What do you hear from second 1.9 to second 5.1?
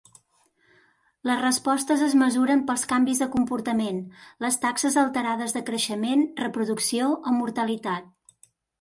es mesuren pels canvis de comportament, les taxes